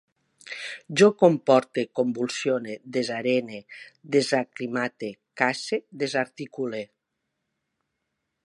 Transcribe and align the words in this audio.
Jo 1.01 1.09
comporte, 1.23 1.83
convulsione, 1.99 2.79
desarene, 2.95 3.59
desaclimate, 4.17 5.13
casse, 5.43 5.83
desarticule 6.05 6.81